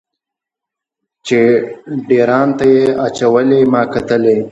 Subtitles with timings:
[1.25, 1.39] چې
[2.07, 4.37] ډیر ان ته یې اچولې ما کتلی.